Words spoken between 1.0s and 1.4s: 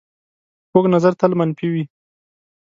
تل